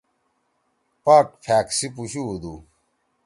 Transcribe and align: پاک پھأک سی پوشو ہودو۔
پاک 1.03 1.27
پھأک 1.43 1.67
سی 1.77 1.87
پوشو 1.95 2.21
ہودو۔ 2.29 2.53